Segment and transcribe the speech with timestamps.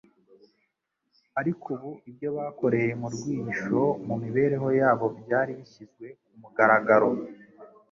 [1.39, 7.09] ariko ubu ibyo bakoreye mu rwihisho mu mibereho yabo byari bishyizwe ku mugaragaro